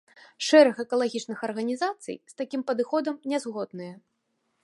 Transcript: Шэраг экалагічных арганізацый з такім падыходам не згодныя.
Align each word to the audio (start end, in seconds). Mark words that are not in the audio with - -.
Шэраг 0.45 0.79
экалагічных 0.83 1.43
арганізацый 1.49 2.17
з 2.33 2.41
такім 2.41 2.61
падыходам 2.71 3.15
не 3.35 3.43
згодныя. 3.47 3.93